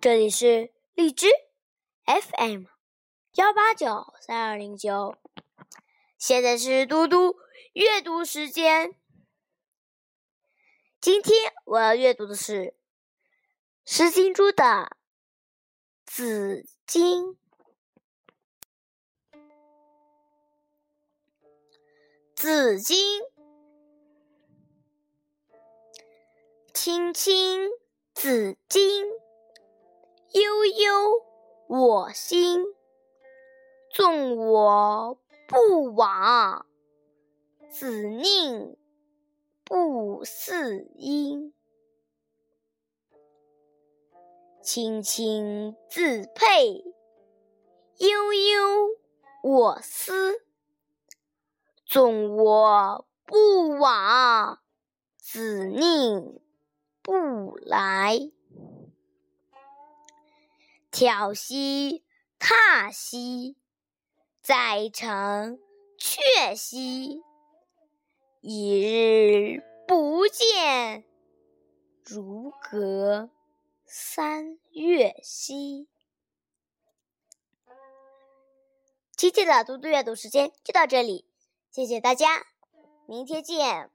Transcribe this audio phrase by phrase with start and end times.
[0.00, 1.26] 这里是荔枝
[2.06, 2.64] FM
[3.34, 5.14] 幺八九三二零九，
[6.16, 7.36] 现在是嘟嘟
[7.74, 8.98] 阅读时间。
[11.02, 12.74] 今天我要阅读的是
[13.84, 14.64] 石金珠的
[16.06, 17.24] 《紫荆》。
[22.34, 23.20] 紫荆，
[26.72, 27.68] 青青
[28.14, 29.09] 子衿，
[30.70, 31.22] 悠悠
[31.66, 32.64] 我心。
[33.92, 36.66] 纵我不往，
[37.68, 38.76] 子宁
[39.64, 41.52] 不嗣音。
[44.62, 46.84] 青青子佩，
[47.98, 48.88] 悠悠
[49.42, 50.42] 我思。
[51.84, 54.60] 纵我不往，
[55.16, 56.40] 子宁
[57.02, 58.30] 不来。
[61.00, 62.04] 挑兮
[62.38, 63.56] 踏兮，
[64.42, 65.58] 在城
[65.98, 67.22] 阙兮。
[68.42, 71.06] 一日不见，
[72.04, 73.30] 如隔
[73.86, 75.88] 三月兮。
[79.16, 81.24] 今天的嘟嘟阅读时间就到这里。
[81.70, 82.44] 谢谢大家，
[83.06, 83.90] 明天见。